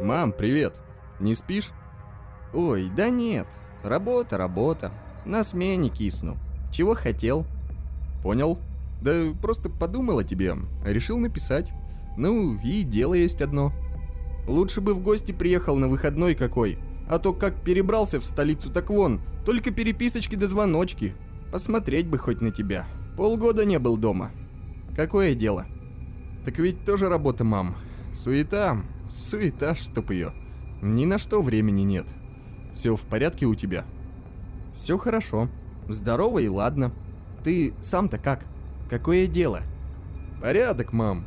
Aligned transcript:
Мам, 0.00 0.32
привет. 0.32 0.80
Не 1.20 1.34
спишь? 1.34 1.70
Ой, 2.52 2.90
да 2.94 3.08
нет. 3.08 3.46
Работа, 3.82 4.38
работа. 4.38 4.92
На 5.24 5.42
смене 5.44 5.88
кисну. 5.88 6.36
Чего 6.72 6.94
хотел? 6.94 7.46
Понял. 8.22 8.58
Да 9.02 9.32
просто 9.40 9.68
подумал 9.68 10.18
о 10.18 10.24
тебе. 10.24 10.54
Решил 10.84 11.18
написать. 11.18 11.70
Ну, 12.16 12.58
и 12.62 12.82
дело 12.82 13.14
есть 13.14 13.42
одно. 13.42 13.72
Лучше 14.46 14.80
бы 14.80 14.94
в 14.94 15.02
гости 15.02 15.32
приехал 15.32 15.76
на 15.76 15.88
выходной 15.88 16.34
какой. 16.34 16.78
А 17.08 17.18
то 17.18 17.32
как 17.32 17.62
перебрался 17.62 18.20
в 18.20 18.24
столицу, 18.24 18.70
так 18.70 18.90
вон, 18.90 19.20
только 19.44 19.70
переписочки 19.70 20.34
до 20.34 20.42
да 20.42 20.46
звоночки. 20.48 21.14
Посмотреть 21.52 22.08
бы 22.08 22.18
хоть 22.18 22.40
на 22.40 22.50
тебя. 22.50 22.86
Полгода 23.16 23.64
не 23.64 23.78
был 23.78 23.96
дома. 23.96 24.30
Какое 24.94 25.34
дело? 25.34 25.66
Так 26.44 26.58
ведь 26.58 26.84
тоже 26.84 27.08
работа, 27.08 27.44
мам. 27.44 27.76
Суета, 28.14 28.82
суета, 29.08 29.74
чтоб 29.74 30.10
ее. 30.10 30.32
Ни 30.82 31.04
на 31.04 31.18
что 31.18 31.42
времени 31.42 31.82
нет. 31.82 32.06
Все 32.74 32.96
в 32.96 33.02
порядке 33.06 33.46
у 33.46 33.54
тебя? 33.54 33.84
Все 34.76 34.98
хорошо. 34.98 35.48
Здорово 35.88 36.40
и 36.40 36.48
ладно. 36.48 36.92
Ты 37.44 37.74
сам-то 37.80 38.18
как? 38.18 38.44
Какое 38.90 39.26
дело? 39.26 39.62
Порядок, 40.40 40.92
мам. 40.92 41.26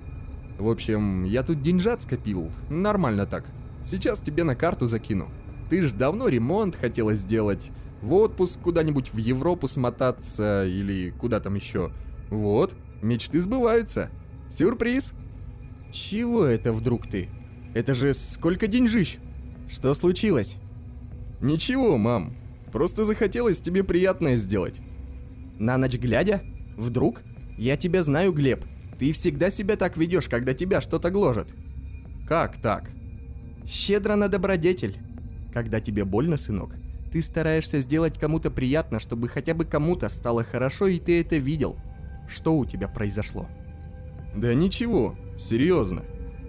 В 0.57 0.69
общем, 0.69 1.23
я 1.23 1.43
тут 1.43 1.61
деньжат 1.61 2.03
скопил. 2.03 2.51
Нормально 2.69 3.25
так. 3.25 3.45
Сейчас 3.85 4.19
тебе 4.19 4.43
на 4.43 4.55
карту 4.55 4.87
закину. 4.87 5.29
Ты 5.69 5.83
ж 5.83 5.91
давно 5.91 6.27
ремонт 6.27 6.75
хотела 6.75 7.15
сделать. 7.15 7.71
В 8.01 8.13
отпуск 8.13 8.59
куда-нибудь 8.61 9.13
в 9.13 9.17
Европу 9.17 9.67
смотаться 9.67 10.65
или 10.65 11.11
куда 11.11 11.39
там 11.39 11.55
еще. 11.55 11.91
Вот, 12.29 12.75
мечты 13.01 13.41
сбываются. 13.41 14.09
Сюрприз. 14.49 15.13
Чего 15.91 16.45
это 16.45 16.71
вдруг 16.71 17.07
ты? 17.07 17.29
Это 17.73 17.95
же 17.95 18.13
сколько 18.13 18.67
деньжищ? 18.67 19.17
Что 19.69 19.93
случилось? 19.93 20.57
Ничего, 21.41 21.97
мам. 21.97 22.35
Просто 22.71 23.05
захотелось 23.05 23.59
тебе 23.59 23.83
приятное 23.83 24.37
сделать. 24.37 24.79
На 25.59 25.77
ночь 25.77 25.95
глядя? 25.95 26.41
Вдруг? 26.77 27.21
Я 27.57 27.77
тебя 27.77 28.03
знаю, 28.03 28.31
Глеб. 28.31 28.65
Ты 28.97 29.13
всегда 29.13 29.49
себя 29.49 29.75
так 29.75 29.97
ведешь, 29.97 30.27
когда 30.27 30.53
тебя 30.53 30.81
что-то 30.81 31.09
гложет. 31.09 31.47
Как 32.27 32.61
так? 32.61 32.89
Щедро 33.67 34.15
на 34.15 34.27
добродетель. 34.27 34.97
Когда 35.53 35.79
тебе 35.79 36.05
больно, 36.05 36.37
сынок, 36.37 36.75
ты 37.11 37.21
стараешься 37.21 37.79
сделать 37.79 38.19
кому-то 38.19 38.51
приятно, 38.51 38.99
чтобы 38.99 39.29
хотя 39.29 39.53
бы 39.53 39.65
кому-то 39.65 40.09
стало 40.09 40.43
хорошо, 40.43 40.87
и 40.87 40.99
ты 40.99 41.21
это 41.21 41.37
видел. 41.37 41.77
Что 42.27 42.55
у 42.55 42.65
тебя 42.65 42.87
произошло? 42.87 43.47
Да 44.35 44.53
ничего, 44.53 45.15
серьезно. 45.39 46.03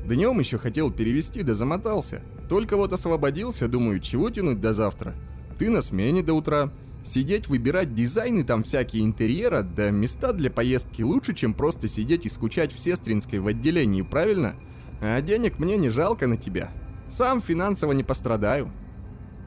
Днем 0.04 0.38
еще 0.38 0.58
хотел 0.58 0.90
перевести, 0.90 1.42
да 1.42 1.54
замотался. 1.54 2.22
Только 2.48 2.76
вот 2.76 2.92
освободился, 2.92 3.68
думаю, 3.68 4.00
чего 4.00 4.30
тянуть 4.30 4.60
до 4.60 4.74
завтра. 4.74 5.14
Ты 5.58 5.70
на 5.70 5.82
смене 5.82 6.22
до 6.22 6.34
утра. 6.34 6.72
Сидеть, 7.02 7.48
выбирать 7.48 7.94
дизайны 7.94 8.44
там 8.44 8.62
всякие 8.62 9.04
интерьера, 9.04 9.62
да 9.62 9.90
места 9.90 10.32
для 10.32 10.50
поездки 10.50 11.02
лучше, 11.02 11.34
чем 11.34 11.54
просто 11.54 11.88
сидеть 11.88 12.26
и 12.26 12.28
скучать 12.28 12.72
в 12.72 12.78
Сестринской 12.78 13.38
в 13.38 13.46
отделении, 13.46 14.02
правильно? 14.02 14.54
А 15.00 15.20
денег 15.22 15.58
мне 15.58 15.76
не 15.76 15.88
жалко 15.88 16.26
на 16.26 16.36
тебя. 16.36 16.70
Сам 17.08 17.40
финансово 17.40 17.92
не 17.92 18.04
пострадаю. 18.04 18.70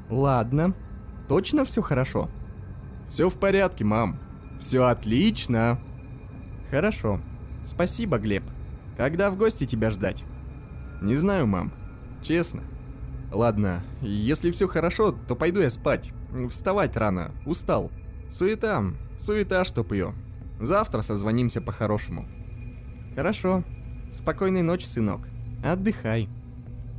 Ладно. 0.09 0.75
Точно 1.29 1.63
все 1.63 1.81
хорошо? 1.81 2.29
Все 3.07 3.29
в 3.29 3.35
порядке, 3.35 3.83
мам. 3.83 4.19
Все 4.59 4.83
отлично. 4.83 5.79
Хорошо. 6.69 7.19
Спасибо, 7.63 8.17
Глеб. 8.17 8.43
Когда 8.97 9.29
в 9.29 9.37
гости 9.37 9.65
тебя 9.65 9.89
ждать? 9.89 10.23
Не 11.03 11.17
знаю, 11.17 11.45
мам. 11.47 11.73
Честно. 12.21 12.63
Ладно, 13.29 13.83
если 14.01 14.51
все 14.51 14.69
хорошо, 14.69 15.11
то 15.11 15.35
пойду 15.35 15.59
я 15.59 15.69
спать. 15.69 16.13
Вставать 16.49 16.95
рано, 16.95 17.31
устал. 17.45 17.91
Суета, 18.31 18.85
суета, 19.19 19.65
чтоб 19.65 19.91
ее. 19.91 20.13
Завтра 20.61 21.01
созвонимся 21.01 21.59
по-хорошему. 21.59 22.25
Хорошо. 23.17 23.65
Спокойной 24.13 24.61
ночи, 24.61 24.85
сынок. 24.85 25.27
Отдыхай. 25.61 26.29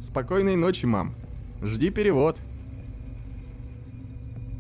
Спокойной 0.03 0.57
ночи, 0.57 0.84
мам. 0.84 1.15
Жди 1.62 1.89
перевод. 1.89 2.39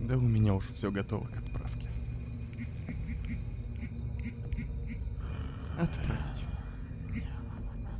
Да 0.00 0.16
у 0.16 0.22
меня 0.22 0.54
уж 0.54 0.68
все 0.72 0.90
готово 0.90 1.26
к 1.26 1.36
отправке. 1.36 1.88
Отправить. 5.78 6.44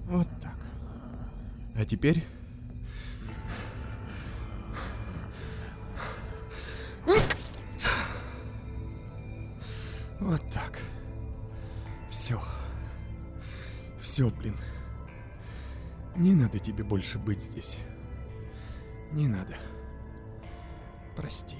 Вот 0.07 0.29
так. 0.41 0.55
А 1.77 1.85
теперь... 1.85 2.25
Вот 10.21 10.41
так. 10.53 10.81
Все. 12.09 12.41
Все, 14.01 14.31
блин. 14.31 14.57
Не 16.17 16.35
надо 16.35 16.59
тебе 16.59 16.83
больше 16.83 17.19
быть 17.19 17.43
здесь. 17.43 17.77
Не 19.12 19.29
надо. 19.29 19.56
Прости. 21.17 21.56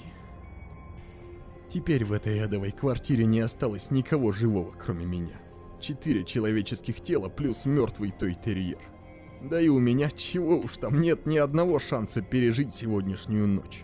Теперь 1.69 2.04
в 2.04 2.12
этой 2.12 2.42
адовой 2.42 2.70
квартире 2.70 3.26
не 3.26 3.41
осталось 3.41 3.91
никого 3.91 4.32
живого, 4.32 4.72
кроме 4.72 5.04
меня. 5.04 5.41
Четыре 5.81 6.25
человеческих 6.25 7.02
тела 7.02 7.28
плюс 7.28 7.66
мертвый 7.66 8.12
той 8.12 8.34
терьер. 8.34 8.94
Да 9.42 9.60
и 9.60 9.68
у 9.68 9.78
меня 9.78 10.10
чего 10.10 10.58
уж 10.58 10.76
там 10.78 11.00
нет 11.00 11.26
ни 11.26 11.36
одного 11.36 11.78
шанса 11.78 12.22
пережить 12.22 12.74
сегодняшнюю 12.74 13.46
ночь. 13.46 13.82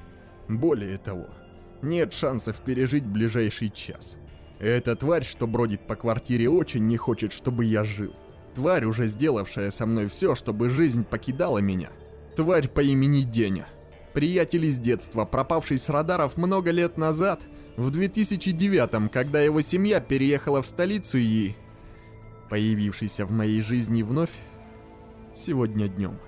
Более 0.48 0.96
того, 0.96 1.26
нет 1.82 2.12
шансов 2.12 2.60
пережить 2.60 3.04
ближайший 3.04 3.70
час. 3.70 4.16
Эта 4.58 4.96
тварь, 4.96 5.24
что 5.24 5.46
бродит 5.46 5.86
по 5.86 5.96
квартире, 5.96 6.50
очень 6.50 6.86
не 6.86 6.96
хочет, 6.96 7.32
чтобы 7.32 7.64
я 7.64 7.84
жил. 7.84 8.14
Тварь, 8.54 8.84
уже 8.84 9.06
сделавшая 9.06 9.70
со 9.70 9.86
мной 9.86 10.08
все, 10.08 10.34
чтобы 10.34 10.68
жизнь 10.68 11.04
покидала 11.04 11.58
меня. 11.58 11.90
Тварь 12.36 12.68
по 12.68 12.80
имени 12.80 13.22
Деня. 13.22 13.66
Приятель 14.12 14.64
из 14.64 14.78
детства, 14.78 15.24
пропавший 15.24 15.78
с 15.78 15.88
радаров 15.88 16.36
много 16.36 16.70
лет 16.72 16.98
назад, 16.98 17.40
в 17.76 17.90
2009-м, 17.90 19.08
когда 19.08 19.40
его 19.40 19.60
семья 19.60 20.00
переехала 20.00 20.62
в 20.62 20.66
столицу 20.66 21.18
и... 21.18 21.54
Появившийся 22.50 23.24
в 23.24 23.30
моей 23.30 23.62
жизни 23.62 24.02
вновь 24.02 24.32
сегодня 25.34 25.88
днем. 25.88 26.18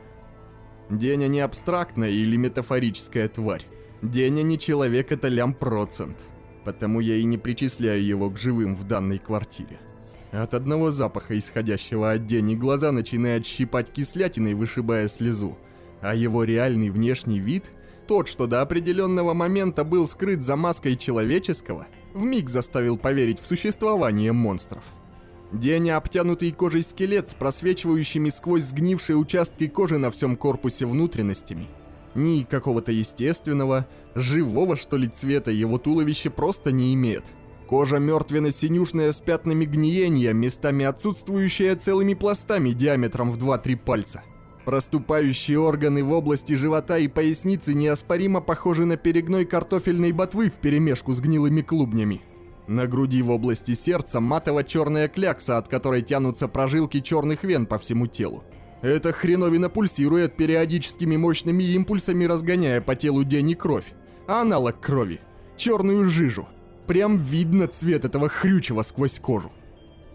Деня 0.91 1.29
не 1.29 1.41
абстрактная 1.41 2.11
или 2.11 2.37
метафорическая 2.37 3.29
тварь. 3.29 3.67
Деня 4.03 4.43
не 4.43 4.59
человек, 4.59 5.13
это 5.13 5.29
лям 5.29 5.55
процент. 5.55 6.19
Потому 6.65 7.01
я 7.01 7.17
и 7.17 7.25
не 7.25 7.39
причисляю 7.39 8.05
его 8.05 8.31
к 8.31 8.39
живым 8.39 8.77
в 8.77 8.85
данной 8.85 9.19
квартире. 9.19 9.79
От 10.33 10.55
одного 10.55 10.91
запаха, 10.91 11.39
исходящего 11.39 12.13
от 12.13 12.27
Дени, 12.27 12.57
глаза 12.57 12.91
начинают 12.91 13.47
щипать 13.47 13.91
кислятиной, 13.91 14.55
вышибая 14.55 15.09
слезу. 15.09 15.59
А 16.01 16.15
его 16.15 16.45
реальный 16.45 16.91
внешний 16.91 17.39
вид, 17.39 17.71
тот, 18.07 18.29
что 18.29 18.47
до 18.47 18.63
определенного 18.63 19.35
момента 19.35 19.85
был 19.85 20.09
скрыт 20.09 20.43
за 20.43 20.57
маской 20.57 20.97
человеческого, 20.97 21.87
вмиг 22.15 22.49
заставил 22.49 22.97
поверить 22.97 23.41
в 23.41 23.47
существование 23.47 24.33
монстров. 24.33 24.85
Деня 25.53 25.97
обтянутый 25.97 26.51
кожей 26.53 26.83
скелет 26.83 27.31
с 27.31 27.35
просвечивающими 27.35 28.31
сквозь 28.31 28.65
сгнившие 28.65 29.17
участки 29.17 29.69
кожи 29.69 29.99
на 29.99 30.11
всем 30.11 30.37
корпусе 30.37 30.87
внутренностями. 30.87 31.69
Ни 32.15 32.43
какого-то 32.43 32.93
естественного, 32.93 33.87
живого 34.15 34.77
что 34.77 34.97
ли 34.97 35.09
цвета 35.09 35.51
его 35.51 35.79
туловище 35.79 36.31
просто 36.31 36.73
не 36.73 36.95
имеет– 36.95 37.25
Кожа 37.73 37.97
мертвенно-синюшная 37.97 39.13
с 39.13 39.21
пятнами 39.23 39.65
гниения, 39.65 40.35
местами 40.35 40.85
отсутствующая 40.85 41.75
целыми 41.75 42.13
пластами 42.13 42.73
диаметром 42.73 43.31
в 43.31 43.43
2-3 43.43 43.79
пальца. 43.79 44.23
Проступающие 44.67 45.59
органы 45.59 46.05
в 46.05 46.13
области 46.13 46.53
живота 46.53 46.99
и 46.99 47.09
поясницы 47.09 47.73
неоспоримо 47.73 48.43
похожи 48.43 48.85
на 48.85 48.99
перегной 48.99 49.47
картофельной 49.47 50.13
ботвы 50.13 50.51
вперемешку 50.51 51.15
с 51.15 51.23
гнилыми 51.23 51.63
клубнями. 51.63 52.21
На 52.67 52.87
груди 52.87 53.23
в 53.23 53.31
области 53.31 53.75
сердца 53.75 54.21
матово-черная 54.21 55.09
клякса, 55.09 55.59
от 55.59 55.69
которой 55.69 56.03
тянутся 56.03 56.49
прожилки 56.49 57.01
черных 57.01 57.45
вен 57.45 57.67
по 57.67 57.79
всему 57.79 58.07
телу. 58.07 58.45
Эта 58.83 59.13
хреновина 59.13 59.69
пульсирует 59.69 60.37
периодическими 60.37 61.17
мощными 61.17 61.65
импульсами, 61.65 62.25
разгоняя 62.25 62.81
по 62.81 62.97
телу 62.97 63.25
день 63.25 63.51
и 63.51 63.55
кровь. 63.55 63.93
Аналог 64.27 64.81
крови– 64.81 65.21
черную 65.57 66.09
жижу– 66.09 66.49
Прям 66.87 67.19
видно 67.19 67.69
цвет 67.69 68.05
этого 68.05 68.29
хрючева 68.29 68.83
сквозь 68.83 69.19
кожу. 69.19 69.53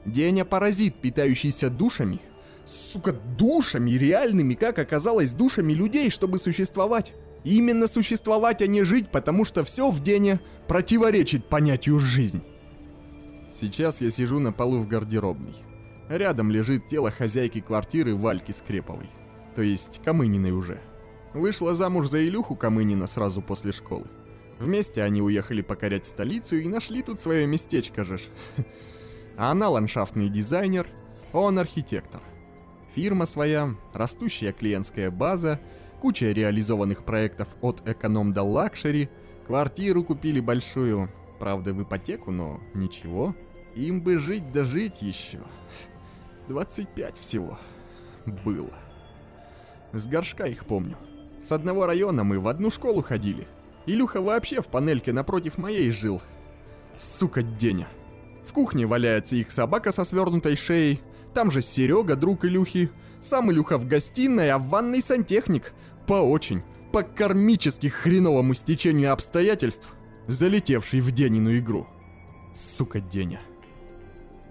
Деня 0.06 0.46
паразит, 0.46 0.96
питающийся 0.96 1.70
душами. 1.70 2.20
Сука, 2.66 3.14
душами, 3.14 3.92
реальными, 3.92 4.54
как 4.54 4.78
оказалось, 4.80 5.32
душами 5.32 5.74
людей, 5.74 6.10
чтобы 6.10 6.38
существовать. 6.38 7.14
Именно 7.48 7.88
существовать, 7.88 8.62
а 8.62 8.68
не 8.68 8.84
жить, 8.84 9.10
потому 9.10 9.46
что 9.46 9.64
все 9.64 9.90
в 9.90 10.04
Дене 10.04 10.42
противоречит 10.68 11.46
понятию 11.46 11.98
«жизнь». 11.98 12.44
Сейчас 13.50 14.02
я 14.02 14.12
сижу 14.12 14.40
на 14.40 14.52
полу 14.52 14.80
в 14.80 14.88
гардеробной. 14.88 15.56
Рядом 16.10 16.52
лежит 16.52 16.90
тело 16.90 17.10
хозяйки 17.10 17.62
квартиры 17.62 18.18
Вальки 18.18 18.52
Скреповой. 18.52 19.10
то 19.56 19.62
есть 19.62 20.02
Камыниной 20.04 20.52
уже. 20.52 20.82
Вышла 21.34 21.74
замуж 21.74 22.10
за 22.10 22.22
Илюху 22.28 22.58
Камынина 22.58 23.08
сразу 23.08 23.42
после 23.42 23.72
школы. 23.72 24.08
Вместе 24.60 25.02
они 25.02 25.22
уехали 25.22 25.62
покорять 25.62 26.06
столицу 26.06 26.58
и 26.58 26.68
нашли 26.68 27.02
тут 27.02 27.22
свое 27.22 27.48
местечко 27.48 28.04
же. 28.04 28.20
Она 29.38 29.70
ландшафтный 29.70 30.28
дизайнер, 30.28 30.88
он 31.32 31.60
архитектор. 31.60 32.22
Фирма 32.94 33.26
своя, 33.26 33.74
растущая 33.94 34.52
клиентская 34.52 35.12
база, 35.12 35.62
куча 36.02 36.32
реализованных 36.32 37.04
проектов 37.04 37.48
от 37.62 37.88
эконом 37.88 38.34
до 38.34 38.44
luxury, 38.44 39.10
квартиру 39.46 40.04
купили 40.04 40.40
большую, 40.40 41.10
правда 41.40 41.74
в 41.74 41.82
ипотеку, 41.84 42.32
но 42.32 42.60
ничего. 42.74 43.36
Им 43.76 44.02
бы 44.02 44.18
жить 44.18 44.52
да 44.52 44.66
жить 44.66 45.02
еще. 45.02 45.40
25 46.48 47.18
всего. 47.18 47.58
Было. 48.26 48.74
С 49.94 50.08
горшка 50.08 50.46
их 50.46 50.66
помню. 50.66 50.98
С 51.42 51.52
одного 51.52 51.86
района 51.86 52.24
мы 52.24 52.40
в 52.40 52.48
одну 52.48 52.72
школу 52.72 53.02
ходили. 53.02 53.48
Илюха 53.86 54.22
вообще 54.22 54.62
в 54.62 54.68
панельке 54.68 55.14
напротив 55.14 55.58
моей 55.58 55.92
жил. 55.92 56.22
Сука, 56.98 57.44
Деня. 57.44 57.88
В 58.46 58.54
кухне 58.54 58.86
валяется 58.86 59.36
их 59.36 59.52
собака 59.52 59.92
со 59.92 60.04
свернутой 60.04 60.56
шеей. 60.56 61.02
Там 61.34 61.52
же 61.52 61.62
Серега, 61.62 62.16
друг 62.16 62.46
Илюхи. 62.46 62.90
Сам 63.22 63.52
Илюха 63.52 63.78
в 63.78 63.88
гостиной, 63.88 64.50
а 64.52 64.58
в 64.58 64.68
ванной 64.68 65.02
сантехник. 65.02 65.74
По 66.07 66.13
очень, 66.13 66.63
по 66.94 67.04
кармически 67.04 67.88
хреновому 67.88 68.54
стечению 68.54 69.12
обстоятельств, 69.12 69.94
залетевший 70.27 71.01
в 71.01 71.12
Денину 71.12 71.57
игру. 71.57 71.86
Сука, 72.56 73.01
Деня. 73.01 73.42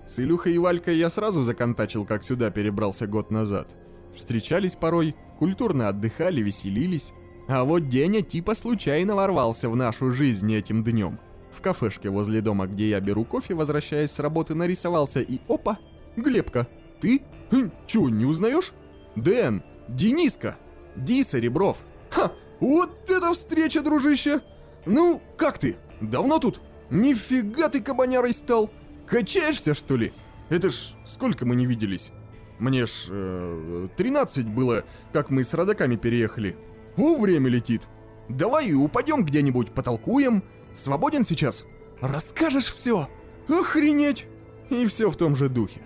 С 0.07 0.21
Илюхой 0.21 0.55
и 0.55 0.59
Валькой 0.59 0.99
я 0.99 1.09
сразу 1.09 1.43
законтачил, 1.43 2.05
как 2.05 2.25
сюда 2.25 2.51
перебрался 2.51 3.07
год 3.07 3.31
назад. 3.31 3.75
Встречались 4.15 4.77
порой, 4.77 5.17
культурно 5.39 5.89
отдыхали, 5.89 6.43
веселились. 6.43 7.13
А 7.49 7.65
вот 7.65 7.89
Деня 7.89 8.21
типа 8.21 8.55
случайно 8.55 9.17
ворвался 9.17 9.71
в 9.71 9.77
нашу 9.77 10.11
жизнь 10.11 10.53
этим 10.53 10.85
днем. 10.85 11.19
В 11.53 11.63
кафешке 11.63 12.11
возле 12.11 12.43
дома, 12.43 12.67
где 12.67 12.91
я 12.91 13.01
беру 13.01 13.25
кофе, 13.25 13.55
возвращаясь 13.55 14.11
с 14.11 14.21
работы, 14.21 14.55
нарисовался 14.55 15.21
и 15.21 15.41
опа, 15.49 15.79
Глебка, 16.17 16.69
ты? 17.01 17.23
Хм, 17.51 17.71
чё, 17.87 18.09
не 18.09 18.25
узнаешь? 18.25 18.73
Дэн, 19.17 19.63
Дениска, 19.89 20.57
Диса 20.97 21.39
Ребров. 21.39 21.79
Ха, 22.11 22.33
вот 22.61 23.11
это 23.11 23.33
встреча, 23.33 23.83
дружище! 23.83 24.41
Ну, 24.87 25.21
как 25.37 25.59
ты? 25.59 25.77
Давно 26.01 26.39
тут? 26.39 26.61
Нифига 26.91 27.69
ты 27.69 27.81
кабанярой 27.81 28.33
стал! 28.33 28.71
Качаешься, 29.07 29.75
что 29.75 29.97
ли? 29.97 30.13
Это 30.49 30.71
ж 30.71 30.93
сколько 31.05 31.45
мы 31.45 31.57
не 31.57 31.67
виделись? 31.67 32.11
Мне 32.59 32.87
ж 32.87 33.07
э, 33.09 33.89
13 33.97 34.47
было, 34.47 34.85
как 35.13 35.31
мы 35.31 35.45
с 35.45 35.53
родаками 35.53 35.97
переехали. 35.97 36.57
О, 36.97 37.17
время 37.19 37.51
летит. 37.51 37.87
Давай 38.29 38.73
упадем 38.73 39.25
где-нибудь, 39.25 39.73
потолкуем. 39.73 40.43
Свободен 40.75 41.25
сейчас? 41.25 41.65
Расскажешь 42.01 42.73
все? 42.73 43.09
Охренеть! 43.49 44.27
И 44.71 44.87
все 44.87 45.11
в 45.11 45.17
том 45.17 45.37
же 45.37 45.49
духе. 45.49 45.81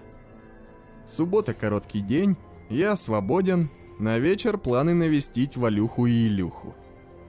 Суббота 1.07 1.55
короткий 1.55 2.01
день, 2.01 2.37
я 2.69 2.97
свободен, 2.97 3.71
на 4.01 4.19
вечер 4.19 4.57
планы 4.57 4.95
навестить 4.95 5.57
Валюху 5.57 6.07
и 6.07 6.27
Илюху. 6.27 6.75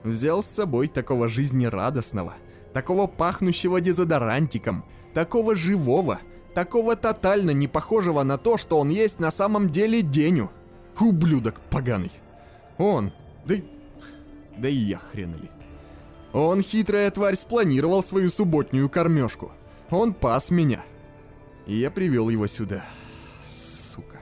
Взял 0.03 0.41
с 0.41 0.47
собой 0.47 0.88
такого 0.88 1.27
жизнерадостного, 1.27 2.35
такого 2.73 3.07
пахнущего 3.07 3.81
дезодорантиком, 3.81 4.85
такого 5.13 5.56
живого, 5.56 6.19
такого 6.56 6.95
тотально 6.95 7.51
не 7.51 7.68
похожего 7.68 8.23
на 8.23 8.38
то, 8.38 8.57
что 8.57 8.79
он 8.79 8.89
есть 8.89 9.19
на 9.19 9.31
самом 9.31 9.69
деле 9.69 10.01
Деню. 10.01 10.50
Ублюдок 11.00 11.59
поганый. 11.69 12.12
Он, 12.77 13.12
да, 13.45 13.56
да 14.57 14.69
и 14.69 14.75
я 14.75 14.97
хрен 14.97 15.35
ли. 15.35 15.50
Он, 16.31 16.62
хитрая 16.62 17.12
тварь, 17.12 17.35
спланировал 17.35 18.03
свою 18.03 18.29
субботнюю 18.29 18.89
кормежку. 18.89 19.51
Он 19.89 20.13
пас 20.13 20.50
меня. 20.50 20.83
И 21.65 21.75
я 21.75 21.91
привел 21.91 22.29
его 22.29 22.47
сюда. 22.47 22.85
Сука. 23.50 24.19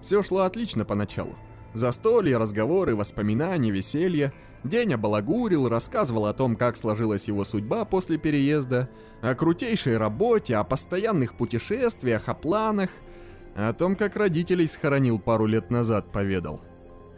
Все 0.00 0.22
шло 0.22 0.42
отлично 0.42 0.84
поначалу. 0.84 1.34
Застолье, 1.76 2.38
разговоры, 2.38 2.96
воспоминания, 2.96 3.70
веселье. 3.70 4.32
Деня 4.64 4.96
балагурил, 4.96 5.68
рассказывал 5.68 6.24
о 6.24 6.32
том, 6.32 6.56
как 6.56 6.74
сложилась 6.74 7.28
его 7.28 7.44
судьба 7.44 7.84
после 7.84 8.16
переезда, 8.16 8.88
о 9.20 9.34
крутейшей 9.34 9.98
работе, 9.98 10.56
о 10.56 10.64
постоянных 10.64 11.36
путешествиях, 11.36 12.30
о 12.30 12.34
планах, 12.34 12.88
о 13.54 13.74
том, 13.74 13.94
как 13.94 14.16
родителей 14.16 14.66
схоронил 14.66 15.18
пару 15.18 15.44
лет 15.44 15.70
назад, 15.70 16.10
поведал. 16.12 16.62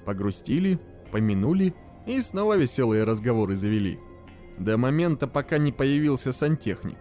Погрустили, 0.04 0.80
помянули 1.12 1.72
и 2.04 2.20
снова 2.20 2.56
веселые 2.56 3.04
разговоры 3.04 3.54
завели. 3.54 4.00
До 4.58 4.76
момента, 4.76 5.28
пока 5.28 5.58
не 5.58 5.70
появился 5.70 6.32
сантехник. 6.32 6.98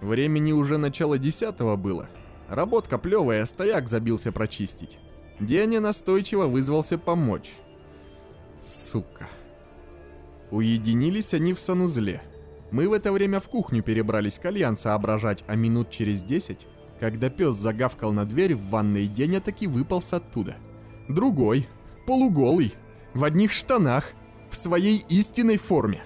Времени 0.00 0.52
уже 0.52 0.78
начало 0.78 1.18
десятого 1.18 1.74
было. 1.74 2.08
Работка 2.48 2.98
плевая, 2.98 3.46
стояк 3.46 3.88
забился 3.88 4.30
прочистить. 4.30 5.00
Деня 5.40 5.80
настойчиво 5.80 6.46
вызвался 6.46 6.98
помочь. 6.98 7.52
Сука. 8.62 9.26
Уединились 10.50 11.32
они 11.32 11.54
в 11.54 11.60
санузле. 11.60 12.22
Мы 12.70 12.88
в 12.88 12.92
это 12.92 13.10
время 13.10 13.40
в 13.40 13.48
кухню 13.48 13.82
перебрались 13.82 14.38
кальян 14.38 14.76
соображать, 14.76 15.42
а 15.48 15.56
минут 15.56 15.90
через 15.90 16.22
десять, 16.22 16.66
когда 17.00 17.30
пес 17.30 17.56
загавкал 17.56 18.12
на 18.12 18.26
дверь 18.26 18.54
в 18.54 18.68
ванной, 18.68 19.06
Деня 19.06 19.40
таки 19.40 19.66
выполз 19.66 20.12
оттуда. 20.12 20.56
Другой, 21.08 21.66
полуголый, 22.06 22.74
в 23.14 23.24
одних 23.24 23.52
штанах, 23.52 24.12
в 24.50 24.56
своей 24.56 25.04
истинной 25.08 25.56
форме. 25.56 26.02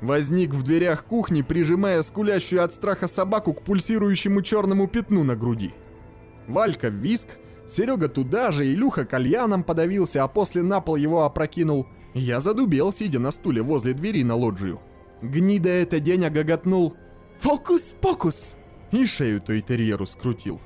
Возник 0.00 0.50
в 0.50 0.64
дверях 0.64 1.04
кухни, 1.04 1.42
прижимая 1.42 2.02
скулящую 2.02 2.64
от 2.64 2.74
страха 2.74 3.06
собаку 3.06 3.54
к 3.54 3.62
пульсирующему 3.62 4.42
черному 4.42 4.88
пятну 4.88 5.22
на 5.22 5.36
груди. 5.36 5.72
Валька 6.48 6.88
виск, 6.88 7.28
Серега 7.72 8.08
туда 8.08 8.52
же, 8.52 8.66
Илюха 8.66 9.06
кальяном 9.06 9.64
подавился, 9.64 10.22
а 10.22 10.28
после 10.28 10.62
на 10.62 10.82
пол 10.82 10.96
его 10.96 11.22
опрокинул. 11.22 11.86
Я 12.12 12.40
задубел, 12.40 12.92
сидя 12.92 13.18
на 13.18 13.30
стуле 13.30 13.62
возле 13.62 13.94
двери 13.94 14.22
на 14.24 14.34
лоджию. 14.34 14.78
Гнида 15.22 15.70
это 15.70 15.98
день 15.98 16.26
огоготнул. 16.26 16.94
«Фокус-покус!» 17.38 18.56
И 18.90 19.06
шею 19.06 19.40
той 19.40 19.62
терьеру 19.62 20.04
скрутил. 20.04 20.60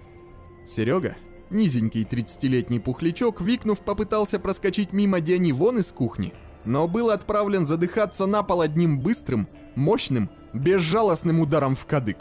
Серега, 0.66 1.14
низенький 1.48 2.02
30-летний 2.02 2.80
пухлячок, 2.80 3.40
викнув, 3.40 3.78
попытался 3.82 4.40
проскочить 4.40 4.92
мимо 4.92 5.20
Дени 5.20 5.52
вон 5.52 5.78
из 5.78 5.92
кухни, 5.92 6.34
но 6.64 6.88
был 6.88 7.10
отправлен 7.10 7.66
задыхаться 7.66 8.26
на 8.26 8.42
пол 8.42 8.62
одним 8.62 8.98
быстрым, 8.98 9.46
мощным, 9.76 10.28
безжалостным 10.52 11.38
ударом 11.38 11.76
в 11.76 11.86
кадык. 11.86 12.18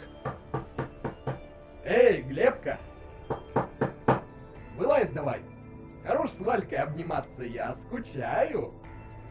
«Эй, 1.84 2.22
Глебка!» 2.22 2.78
Давай. 5.04 5.40
Хорош 6.04 6.30
с 6.30 6.40
Валькой 6.40 6.78
обниматься, 6.78 7.42
я 7.42 7.74
скучаю. 7.74 8.72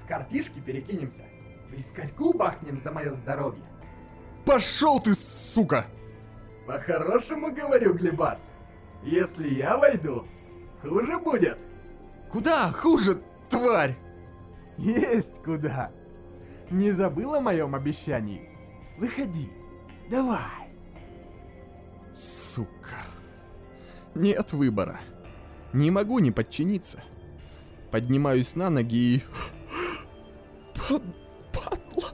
В 0.04 0.08
картишки 0.08 0.60
перекинемся. 0.60 1.24
Вискарьку 1.70 2.34
бахнем 2.34 2.80
за 2.84 2.92
мое 2.92 3.14
здоровье. 3.14 3.64
Пошел 4.46 5.00
ты, 5.00 5.16
сука! 5.16 5.86
По-хорошему 6.68 7.52
говорю, 7.52 7.94
Глебас. 7.94 8.42
Если 9.04 9.54
я 9.54 9.78
войду, 9.78 10.26
хуже 10.82 11.18
будет. 11.18 11.58
Куда 12.32 12.72
хуже, 12.72 13.22
тварь? 13.50 13.96
Есть 14.78 15.36
куда. 15.44 15.92
Не 16.70 16.92
забыла 16.92 17.38
о 17.38 17.42
моем 17.42 17.76
обещании? 17.76 18.50
Выходи. 18.98 19.52
Давай. 20.10 20.70
Сука. 22.14 23.04
Нет 24.14 24.52
выбора. 24.54 25.00
Не 25.76 25.92
могу 25.92 26.20
не 26.20 26.32
подчиниться. 26.32 27.04
Поднимаюсь 27.92 28.56
на 28.56 28.70
ноги 28.70 28.96
и... 28.96 29.24
Падла. 31.52 32.12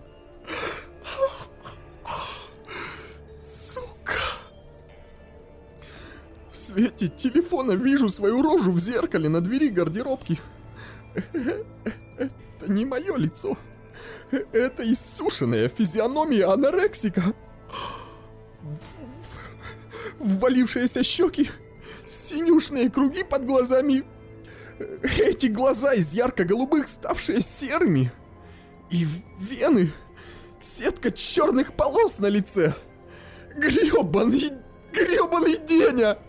Сука. 3.35 4.19
В 6.51 6.57
свете 6.57 7.07
телефона 7.07 7.73
вижу 7.73 8.09
свою 8.09 8.41
рожу 8.41 8.71
в 8.71 8.79
зеркале 8.79 9.29
на 9.29 9.41
двери 9.41 9.69
гардеробки. 9.69 10.39
Это 11.13 12.67
не 12.67 12.85
мое 12.85 13.15
лицо. 13.15 13.55
Это 14.31 14.91
иссушенная 14.91 15.69
физиономия 15.69 16.51
анорексика. 16.51 17.21
Ввалившиеся 20.17 21.03
щеки 21.03 21.51
Синюшные 22.11 22.89
круги 22.89 23.23
под 23.23 23.45
глазами. 23.45 24.03
Эти 25.17 25.47
глаза 25.47 25.93
из 25.93 26.11
ярко-голубых, 26.11 26.89
ставшие 26.89 27.39
серыми. 27.39 28.11
И 28.89 29.05
вены. 29.39 29.93
Сетка 30.61 31.11
черных 31.11 31.73
полос 31.73 32.19
на 32.19 32.27
лице. 32.27 32.75
Гребаный, 33.55 34.51
гребаный 34.91 35.57
Деня! 35.65 36.19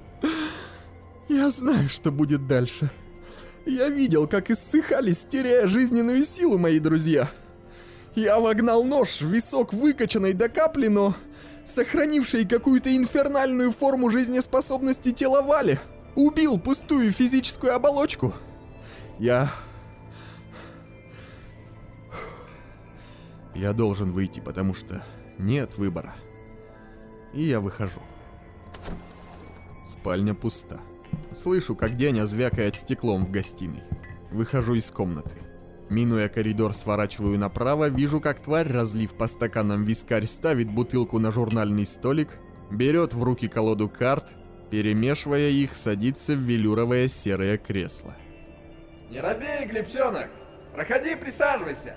Я 1.28 1.50
знаю, 1.50 1.88
что 1.88 2.12
будет 2.12 2.46
дальше. 2.46 2.90
Я 3.66 3.88
видел, 3.88 4.28
как 4.28 4.50
иссыхались, 4.50 5.26
теряя 5.28 5.66
жизненную 5.66 6.24
силу 6.24 6.58
мои 6.58 6.78
друзья. 6.78 7.30
Я 8.14 8.38
вогнал 8.38 8.84
нож 8.84 9.20
в 9.20 9.28
висок 9.28 9.72
выкачанной 9.72 10.32
до 10.32 10.48
капли, 10.48 10.88
но 10.88 11.16
сохранившей 11.66 12.46
какую-то 12.46 12.94
инфернальную 12.96 13.72
форму 13.72 14.10
жизнеспособности 14.10 15.12
тела 15.12 15.42
Вали, 15.42 15.78
убил 16.14 16.58
пустую 16.58 17.10
физическую 17.12 17.74
оболочку. 17.74 18.34
Я... 19.18 19.52
Я 23.54 23.74
должен 23.74 24.12
выйти, 24.12 24.40
потому 24.40 24.72
что 24.72 25.04
нет 25.38 25.76
выбора. 25.76 26.16
И 27.34 27.42
я 27.42 27.60
выхожу. 27.60 28.00
Спальня 29.86 30.34
пуста. 30.34 30.80
Слышу, 31.34 31.76
как 31.76 31.96
Деня 31.96 32.26
звякает 32.26 32.76
стеклом 32.76 33.26
в 33.26 33.30
гостиной. 33.30 33.82
Выхожу 34.30 34.74
из 34.74 34.90
комнаты. 34.90 35.36
Минуя 35.92 36.30
коридор, 36.30 36.72
сворачиваю 36.72 37.38
направо, 37.38 37.90
вижу, 37.90 38.18
как 38.18 38.40
тварь, 38.40 38.66
разлив 38.72 39.12
по 39.12 39.26
стаканам 39.26 39.84
вискарь, 39.84 40.24
ставит 40.24 40.70
бутылку 40.70 41.18
на 41.18 41.30
журнальный 41.30 41.84
столик, 41.84 42.38
берет 42.70 43.12
в 43.12 43.22
руки 43.22 43.46
колоду 43.46 43.90
карт, 43.90 44.24
перемешивая 44.70 45.50
их, 45.50 45.74
садится 45.74 46.32
в 46.32 46.38
велюровое 46.38 47.08
серое 47.08 47.58
кресло. 47.58 48.16
«Не 49.10 49.20
робей, 49.20 49.66
Глебчонок! 49.70 50.30
Проходи, 50.74 51.14
присаживайся!» 51.14 51.94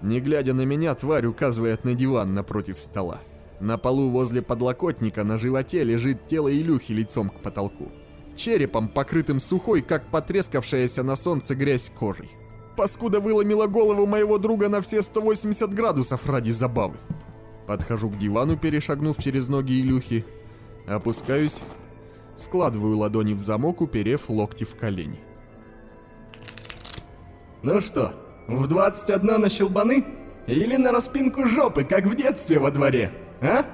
Не 0.00 0.20
глядя 0.20 0.54
на 0.54 0.62
меня, 0.62 0.94
тварь 0.94 1.26
указывает 1.26 1.84
на 1.84 1.92
диван 1.92 2.32
напротив 2.32 2.78
стола. 2.78 3.20
На 3.60 3.76
полу 3.76 4.08
возле 4.08 4.40
подлокотника 4.40 5.24
на 5.24 5.36
животе 5.36 5.84
лежит 5.84 6.26
тело 6.26 6.50
Илюхи 6.50 6.92
лицом 6.92 7.28
к 7.28 7.42
потолку. 7.42 7.92
Черепом, 8.34 8.88
покрытым 8.88 9.40
сухой, 9.40 9.82
как 9.82 10.06
потрескавшаяся 10.06 11.02
на 11.02 11.16
солнце 11.16 11.54
грязь 11.54 11.92
кожей. 11.94 12.30
Паскуда 12.76 13.20
выломила 13.20 13.66
голову 13.66 14.06
моего 14.06 14.38
друга 14.38 14.68
на 14.68 14.80
все 14.80 15.02
180 15.02 15.72
градусов 15.72 16.26
ради 16.26 16.50
забавы. 16.50 16.96
Подхожу 17.66 18.10
к 18.10 18.18
дивану, 18.18 18.56
перешагнув 18.56 19.18
через 19.18 19.48
ноги 19.48 19.80
Илюхи. 19.80 20.24
Опускаюсь, 20.86 21.60
складываю 22.36 22.98
ладони 22.98 23.34
в 23.34 23.42
замок, 23.42 23.80
уперев 23.80 24.28
локти 24.28 24.64
в 24.64 24.76
колени. 24.76 25.18
Ну 27.62 27.80
что, 27.80 28.12
в 28.46 28.68
21 28.68 29.40
на 29.40 29.48
щелбаны? 29.48 30.04
Или 30.46 30.76
на 30.76 30.92
распинку 30.92 31.46
жопы, 31.46 31.84
как 31.84 32.06
в 32.06 32.14
детстве 32.14 32.60
во 32.60 32.70
дворе? 32.70 33.10
А? 33.40 33.64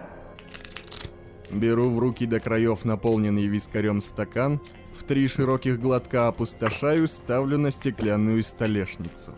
Беру 1.51 1.91
в 1.91 1.99
руки 1.99 2.25
до 2.25 2.41
краев 2.41 2.87
наполненный 2.87 3.47
вискарем 3.47 4.01
стакан, 4.01 4.59
три 5.03 5.29
широких 5.29 5.81
глотка 5.81 6.29
опустошаю, 6.29 7.09
ставлю 7.09 7.59
на 7.59 7.71
стеклянную 7.71 8.43
столешницу. 8.43 9.35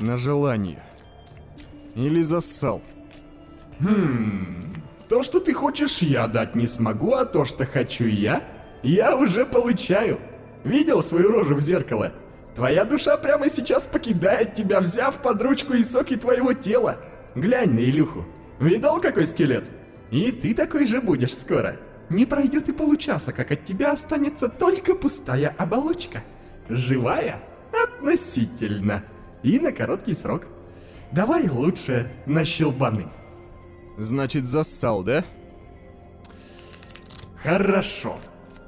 На 0.00 0.16
желание. 0.16 0.82
Или 1.94 2.22
зассал. 2.22 2.82
Хм... 3.80 4.66
То, 5.08 5.22
что 5.22 5.38
ты 5.38 5.54
хочешь, 5.54 5.98
я 5.98 6.26
дать 6.26 6.56
не 6.56 6.66
смогу, 6.66 7.12
а 7.12 7.24
то, 7.24 7.44
что 7.44 7.64
хочу 7.64 8.06
я, 8.06 8.42
я 8.82 9.16
уже 9.16 9.46
получаю. 9.46 10.18
Видел 10.64 11.02
свою 11.02 11.30
рожу 11.30 11.54
в 11.54 11.60
зеркало? 11.60 12.12
Твоя 12.56 12.84
душа 12.84 13.16
прямо 13.16 13.48
сейчас 13.48 13.84
покидает 13.84 14.54
тебя, 14.54 14.80
взяв 14.80 15.22
под 15.22 15.40
ручку 15.42 15.74
и 15.74 15.84
соки 15.84 16.16
твоего 16.16 16.54
тела. 16.54 16.96
Глянь 17.36 17.74
на 17.74 17.78
Илюху. 17.78 18.26
Видал, 18.58 19.00
какой 19.00 19.26
скелет? 19.26 19.64
И 20.10 20.32
ты 20.32 20.54
такой 20.54 20.86
же 20.86 21.00
будешь 21.00 21.36
скоро. 21.36 21.76
Не 22.08 22.24
пройдет 22.24 22.68
и 22.68 22.72
получаса, 22.72 23.32
как 23.32 23.50
от 23.50 23.64
тебя 23.64 23.92
останется 23.92 24.48
только 24.48 24.94
пустая 24.94 25.54
оболочка. 25.58 26.22
Живая? 26.68 27.40
Относительно. 27.72 29.04
И 29.42 29.58
на 29.58 29.72
короткий 29.72 30.14
срок. 30.14 30.46
Давай 31.12 31.48
лучше 31.48 32.10
на 32.26 32.44
щелбаны. 32.44 33.08
Значит, 33.98 34.46
зассал, 34.46 35.02
да? 35.02 35.24
Хорошо. 37.42 38.18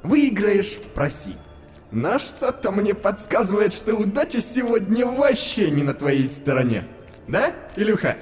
Выиграешь, 0.03 0.79
проси. 0.95 1.35
Но 1.91 2.19
что-то 2.19 2.71
мне 2.71 2.95
подсказывает, 2.95 3.73
что 3.73 3.95
удача 3.95 4.41
сегодня 4.41 5.07
вообще 5.07 5.71
не 5.71 5.83
на 5.83 5.95
твоей 5.95 6.27
стороне. 6.27 6.87
Да, 7.27 7.53
Илюха? 7.77 8.17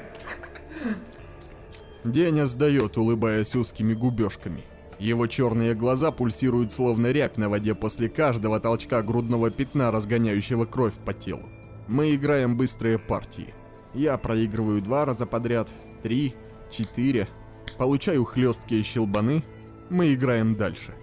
Деня 2.05 2.47
сдает, 2.47 2.97
улыбаясь 2.97 3.55
узкими 3.57 3.93
губежками. 3.93 4.65
Его 4.99 5.26
черные 5.26 5.75
глаза 5.75 6.11
пульсируют 6.11 6.73
словно 6.73 7.12
рябь 7.12 7.37
на 7.37 7.49
воде 7.49 7.75
после 7.75 8.09
каждого 8.09 8.61
толчка 8.61 9.03
грудного 9.03 9.50
пятна, 9.50 9.91
разгоняющего 9.91 10.65
кровь 10.65 10.95
по 11.05 11.12
телу. 11.12 11.49
Мы 11.87 12.15
играем 12.15 12.57
быстрые 12.57 12.99
партии. 12.99 13.55
Я 13.95 14.17
проигрываю 14.17 14.81
два 14.81 15.05
раза 15.05 15.26
подряд, 15.26 15.69
три, 16.03 16.35
четыре, 16.71 17.29
получаю 17.79 18.25
хлесткие 18.25 18.83
щелбаны, 18.83 19.45
мы 19.91 20.15
играем 20.15 20.57
дальше. 20.57 20.95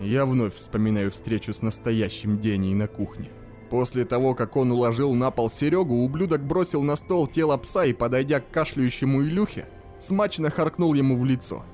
Я 0.00 0.24
вновь 0.24 0.54
вспоминаю 0.54 1.10
встречу 1.10 1.52
с 1.52 1.60
настоящим 1.62 2.40
Деней 2.40 2.74
на 2.74 2.88
кухне. 2.88 3.30
После 3.70 4.04
того, 4.04 4.34
как 4.34 4.56
он 4.56 4.72
уложил 4.72 5.14
на 5.14 5.30
пол 5.30 5.48
Серегу, 5.48 6.02
ублюдок 6.02 6.42
бросил 6.42 6.82
на 6.82 6.96
стол 6.96 7.28
тело 7.28 7.56
пса 7.56 7.84
и, 7.84 7.92
подойдя 7.92 8.40
к 8.40 8.50
кашляющему 8.50 9.22
Илюхе, 9.22 9.68
смачно 10.00 10.50
харкнул 10.50 10.94
ему 10.94 11.16
в 11.16 11.24
лицо. 11.24 11.64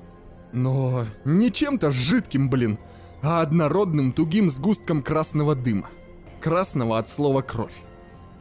Но 0.51 1.05
не 1.25 1.51
чем-то 1.51 1.91
жидким, 1.91 2.49
блин, 2.49 2.77
а 3.21 3.41
однородным 3.41 4.11
тугим 4.11 4.49
сгустком 4.49 5.01
красного 5.01 5.55
дыма. 5.55 5.89
Красного 6.39 6.97
от 6.97 7.09
слова 7.09 7.41
«кровь». 7.41 7.83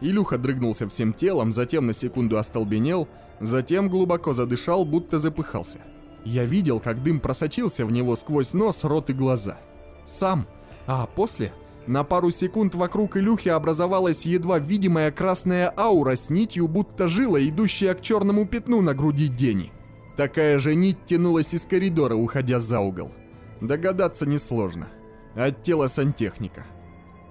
Илюха 0.00 0.38
дрыгнулся 0.38 0.86
всем 0.88 1.12
телом, 1.12 1.52
затем 1.52 1.86
на 1.86 1.94
секунду 1.94 2.38
остолбенел, 2.38 3.08
затем 3.40 3.88
глубоко 3.88 4.34
задышал, 4.34 4.84
будто 4.84 5.18
запыхался. 5.18 5.78
Я 6.24 6.44
видел, 6.44 6.80
как 6.80 7.02
дым 7.02 7.20
просочился 7.20 7.86
в 7.86 7.92
него 7.92 8.16
сквозь 8.16 8.52
нос, 8.52 8.84
рот 8.84 9.10
и 9.10 9.12
глаза. 9.12 9.58
Сам. 10.06 10.46
А 10.86 11.06
после, 11.06 11.52
на 11.86 12.04
пару 12.04 12.30
секунд 12.30 12.74
вокруг 12.74 13.16
Илюхи 13.16 13.48
образовалась 13.48 14.26
едва 14.26 14.58
видимая 14.58 15.10
красная 15.12 15.72
аура 15.76 16.16
с 16.16 16.30
нитью, 16.30 16.68
будто 16.68 17.08
жила, 17.08 17.40
идущая 17.40 17.94
к 17.94 18.02
черному 18.02 18.44
пятну 18.46 18.82
на 18.82 18.92
груди 18.92 19.28
Дени. 19.28 19.72
Такая 20.16 20.58
же 20.58 20.74
нить 20.74 21.04
тянулась 21.04 21.52
из 21.52 21.62
коридора, 21.62 22.14
уходя 22.14 22.58
за 22.58 22.80
угол. 22.80 23.12
Догадаться 23.60 24.26
несложно. 24.26 24.88
От 25.34 25.62
тела 25.62 25.88
сантехника. 25.88 26.64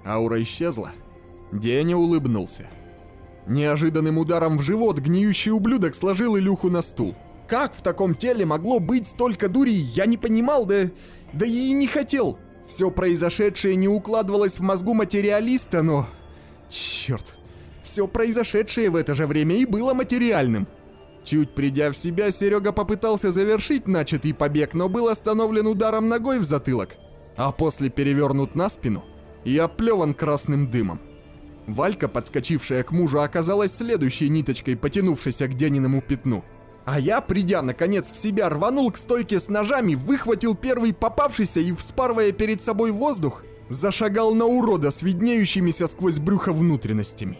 Аура 0.05 0.41
исчезла. 0.41 0.91
Деня 1.51 1.97
улыбнулся. 1.97 2.67
Неожиданным 3.47 4.17
ударом 4.17 4.57
в 4.57 4.61
живот 4.61 4.99
гниющий 4.99 5.51
ублюдок 5.51 5.95
сложил 5.95 6.37
Илюху 6.37 6.69
на 6.69 6.81
стул. 6.81 7.15
Как 7.47 7.75
в 7.75 7.81
таком 7.81 8.15
теле 8.15 8.45
могло 8.45 8.79
быть 8.79 9.07
столько 9.07 9.49
дури, 9.49 9.73
я 9.73 10.05
не 10.05 10.17
понимал, 10.17 10.65
да... 10.65 10.89
Да 11.33 11.45
и 11.45 11.71
не 11.71 11.87
хотел. 11.87 12.39
Все 12.67 12.89
произошедшее 12.89 13.75
не 13.75 13.87
укладывалось 13.87 14.59
в 14.59 14.61
мозгу 14.61 14.93
материалиста, 14.93 15.83
но... 15.83 16.07
Черт. 16.69 17.35
Все 17.83 18.07
произошедшее 18.07 18.89
в 18.89 18.95
это 18.95 19.13
же 19.13 19.27
время 19.27 19.57
и 19.57 19.65
было 19.65 19.93
материальным. 19.93 20.67
Чуть 21.25 21.55
придя 21.55 21.91
в 21.91 21.97
себя, 21.97 22.29
Серега 22.29 22.71
попытался 22.71 23.31
завершить 23.31 23.87
начатый 23.87 24.33
побег, 24.33 24.75
но 24.75 24.87
был 24.87 25.09
остановлен 25.09 25.65
ударом 25.65 26.07
ногой 26.07 26.37
в 26.37 26.43
затылок, 26.43 26.97
а 27.35 27.51
после 27.51 27.89
перевернут 27.89 28.53
на 28.53 28.69
спину 28.69 29.03
и 29.43 29.57
оплеван 29.57 30.13
красным 30.13 30.69
дымом. 30.69 31.01
Валька, 31.65 32.07
подскочившая 32.07 32.83
к 32.83 32.91
мужу, 32.91 33.21
оказалась 33.21 33.75
следующей 33.75 34.29
ниточкой, 34.29 34.77
потянувшейся 34.77 35.47
к 35.47 35.55
Дениному 35.55 36.01
пятну. 36.01 36.43
А 36.85 36.99
я, 36.99 37.21
придя 37.21 37.63
наконец 37.63 38.11
в 38.11 38.17
себя, 38.17 38.47
рванул 38.49 38.91
к 38.91 38.97
стойке 38.97 39.39
с 39.39 39.47
ножами, 39.47 39.95
выхватил 39.95 40.53
первый 40.53 40.93
попавшийся 40.93 41.59
и, 41.59 41.71
вспарывая 41.71 42.31
перед 42.33 42.61
собой 42.61 42.91
воздух, 42.91 43.43
зашагал 43.69 44.35
на 44.35 44.45
урода 44.45 44.91
с 44.91 45.01
виднеющимися 45.01 45.87
сквозь 45.87 46.19
брюхо 46.19 46.53
внутренностями. 46.53 47.39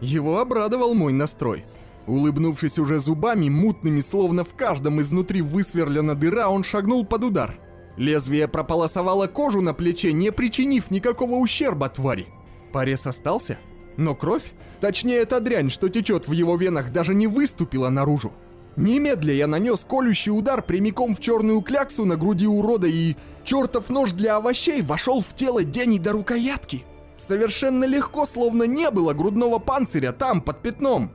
Его 0.00 0.40
обрадовал 0.40 0.94
мой 0.94 1.12
настрой. 1.12 1.64
Улыбнувшись 2.06 2.78
уже 2.78 2.98
зубами, 2.98 3.48
мутными, 3.48 4.00
словно 4.00 4.44
в 4.44 4.54
каждом 4.54 5.00
изнутри 5.00 5.40
высверлена 5.40 6.14
дыра, 6.14 6.48
он 6.48 6.62
шагнул 6.62 7.04
под 7.06 7.24
удар. 7.24 7.58
Лезвие 7.96 8.48
прополосовало 8.48 9.26
кожу 9.26 9.60
на 9.60 9.72
плече, 9.72 10.12
не 10.12 10.30
причинив 10.30 10.90
никакого 10.90 11.36
ущерба 11.36 11.88
твари. 11.88 12.26
Порез 12.72 13.06
остался, 13.06 13.58
но 13.96 14.14
кровь, 14.14 14.52
точнее 14.80 15.18
эта 15.18 15.40
дрянь, 15.40 15.70
что 15.70 15.88
течет 15.88 16.28
в 16.28 16.32
его 16.32 16.56
венах, 16.56 16.92
даже 16.92 17.14
не 17.14 17.26
выступила 17.26 17.88
наружу. 17.88 18.32
Немедля 18.76 19.32
я 19.32 19.46
нанес 19.46 19.84
колющий 19.88 20.32
удар 20.32 20.60
прямиком 20.60 21.14
в 21.14 21.20
черную 21.20 21.60
кляксу 21.62 22.04
на 22.04 22.16
груди 22.16 22.46
урода 22.46 22.86
и... 22.86 23.16
Чертов 23.44 23.90
нож 23.90 24.12
для 24.12 24.36
овощей 24.36 24.80
вошел 24.80 25.20
в 25.20 25.36
тело 25.36 25.62
Дени 25.62 25.98
до 25.98 26.12
рукоятки. 26.12 26.82
Совершенно 27.18 27.84
легко, 27.84 28.26
словно 28.26 28.64
не 28.64 28.90
было 28.90 29.12
грудного 29.12 29.58
панциря 29.58 30.12
там, 30.12 30.40
под 30.40 30.62
пятном. 30.62 31.12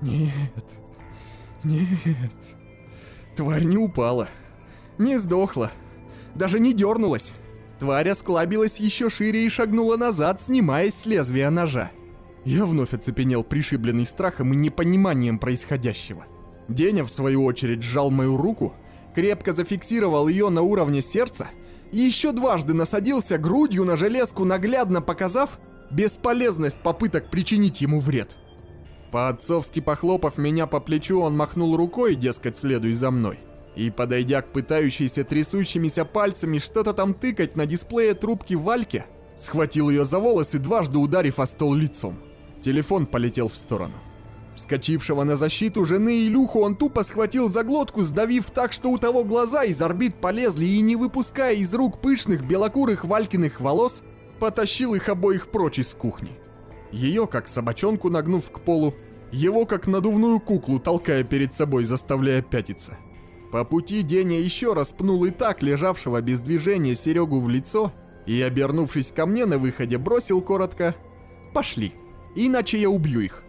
Нет, 0.00 0.64
нет. 1.62 2.32
Тварь 3.36 3.64
не 3.64 3.76
упала. 3.76 4.28
Не 4.98 5.18
сдохла. 5.18 5.72
Даже 6.34 6.60
не 6.60 6.72
дернулась. 6.72 7.32
Тварь 7.78 8.10
осклабилась 8.10 8.78
еще 8.78 9.10
шире 9.10 9.44
и 9.44 9.48
шагнула 9.48 9.96
назад, 9.96 10.40
снимаясь 10.40 10.94
с 10.94 11.06
лезвия 11.06 11.50
ножа. 11.50 11.90
Я 12.44 12.66
вновь 12.66 12.92
оцепенел, 12.92 13.42
пришибленный 13.42 14.06
страхом 14.06 14.52
и 14.52 14.56
непониманием 14.56 15.38
происходящего. 15.38 16.26
Деня, 16.68 17.04
в 17.04 17.10
свою 17.10 17.44
очередь, 17.44 17.82
сжал 17.82 18.10
мою 18.10 18.36
руку, 18.36 18.74
крепко 19.14 19.52
зафиксировал 19.52 20.28
ее 20.28 20.50
на 20.50 20.62
уровне 20.62 21.02
сердца 21.02 21.48
и 21.90 21.98
еще 21.98 22.32
дважды 22.32 22.74
насадился 22.74 23.38
грудью 23.38 23.84
на 23.84 23.96
железку, 23.96 24.44
наглядно 24.44 25.00
показав 25.00 25.58
бесполезность 25.90 26.78
попыток 26.82 27.30
причинить 27.30 27.80
ему 27.80 28.00
вред. 28.00 28.36
По-отцовски 29.14 29.78
похлопав 29.78 30.38
меня 30.38 30.66
по 30.66 30.80
плечу, 30.80 31.20
он 31.20 31.36
махнул 31.36 31.76
рукой, 31.76 32.16
дескать, 32.16 32.58
следуй 32.58 32.94
за 32.94 33.12
мной. 33.12 33.38
И, 33.76 33.88
подойдя 33.92 34.42
к 34.42 34.48
пытающейся 34.48 35.22
трясущимися 35.22 36.04
пальцами 36.04 36.58
что-то 36.58 36.92
там 36.92 37.14
тыкать 37.14 37.56
на 37.56 37.64
дисплее 37.64 38.14
трубки 38.14 38.54
Вальке, 38.54 39.06
схватил 39.36 39.88
ее 39.88 40.04
за 40.04 40.18
волосы, 40.18 40.58
дважды 40.58 40.98
ударив 40.98 41.38
о 41.38 41.46
стол 41.46 41.74
лицом. 41.74 42.18
Телефон 42.64 43.06
полетел 43.06 43.46
в 43.46 43.54
сторону. 43.54 43.92
Вскочившего 44.56 45.22
на 45.22 45.36
защиту 45.36 45.84
жены 45.84 46.26
Илюху 46.26 46.62
он 46.62 46.74
тупо 46.74 47.04
схватил 47.04 47.48
за 47.48 47.62
глотку, 47.62 48.02
сдавив 48.02 48.50
так, 48.50 48.72
что 48.72 48.90
у 48.90 48.98
того 48.98 49.22
глаза 49.22 49.62
из 49.62 49.80
орбит 49.80 50.16
полезли 50.16 50.64
и, 50.64 50.80
не 50.80 50.96
выпуская 50.96 51.54
из 51.54 51.72
рук 51.72 52.00
пышных 52.00 52.44
белокурых 52.44 53.04
Валькиных 53.04 53.60
волос, 53.60 54.02
потащил 54.40 54.92
их 54.92 55.08
обоих 55.08 55.52
прочь 55.52 55.78
из 55.78 55.94
кухни. 55.94 56.32
Ее, 56.94 57.26
как 57.26 57.48
собачонку 57.48 58.08
нагнув 58.08 58.52
к 58.52 58.60
полу, 58.60 58.94
его, 59.34 59.66
как 59.66 59.86
надувную 59.86 60.40
куклу, 60.40 60.78
толкая 60.78 61.24
перед 61.24 61.54
собой, 61.54 61.84
заставляя 61.84 62.40
пятиться. 62.40 62.96
По 63.52 63.64
пути 63.64 64.02
Деня 64.02 64.40
еще 64.40 64.72
раз 64.72 64.92
пнул 64.92 65.24
и 65.24 65.30
так 65.30 65.62
лежавшего 65.62 66.20
без 66.20 66.40
движения 66.40 66.94
Серегу 66.94 67.40
в 67.40 67.48
лицо 67.48 67.92
и, 68.26 68.40
обернувшись 68.40 69.12
ко 69.12 69.26
мне 69.26 69.46
на 69.46 69.58
выходе, 69.58 69.98
бросил 69.98 70.40
коротко 70.40 70.94
«Пошли, 71.52 71.92
иначе 72.34 72.80
я 72.80 72.88
убью 72.88 73.20
их». 73.20 73.42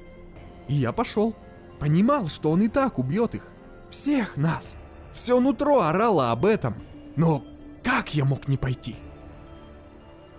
И 0.68 0.74
я 0.74 0.92
пошел. 0.92 1.36
Понимал, 1.80 2.28
что 2.28 2.52
он 2.52 2.62
и 2.62 2.68
так 2.68 3.00
убьет 3.00 3.36
их. 3.36 3.48
Всех 3.90 4.38
нас. 4.38 4.76
Все 5.14 5.40
нутро 5.40 5.82
орало 5.82 6.32
об 6.32 6.46
этом. 6.46 6.76
Но 7.16 7.44
как 7.84 8.16
я 8.16 8.26
мог 8.26 8.48
не 8.48 8.58
пойти? 8.58 8.96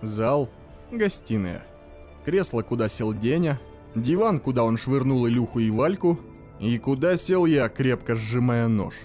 Зал, 0.01 0.49
гостиная. 0.91 1.63
Кресло, 2.25 2.61
куда 2.61 2.89
сел 2.89 3.13
Деня, 3.13 3.59
диван, 3.95 4.39
куда 4.39 4.63
он 4.63 4.77
швырнул 4.77 5.27
Илюху 5.27 5.59
и 5.59 5.69
Вальку, 5.69 6.19
и 6.59 6.77
куда 6.77 7.17
сел 7.17 7.45
я, 7.45 7.69
крепко 7.69 8.15
сжимая 8.15 8.67
нож. 8.67 8.95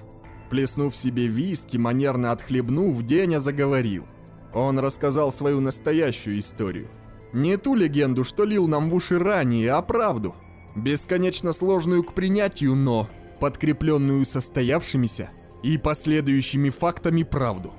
Плеснув 0.50 0.96
себе 0.96 1.28
виски, 1.28 1.76
манерно 1.76 2.32
отхлебнув, 2.32 3.02
Деня 3.02 3.40
заговорил. 3.40 4.04
Он 4.54 4.78
рассказал 4.78 5.32
свою 5.32 5.60
настоящую 5.60 6.38
историю. 6.40 6.88
Не 7.32 7.56
ту 7.56 7.74
легенду, 7.74 8.24
что 8.24 8.44
лил 8.44 8.68
нам 8.68 8.90
в 8.90 8.94
уши 8.94 9.18
ранее, 9.18 9.72
а 9.72 9.82
правду. 9.82 10.34
Бесконечно 10.76 11.52
сложную 11.52 12.04
к 12.04 12.12
принятию, 12.12 12.74
но 12.74 13.08
подкрепленную 13.40 14.24
состоявшимися 14.24 15.30
и 15.62 15.78
последующими 15.78 16.70
фактами 16.70 17.22
правду. 17.22 17.72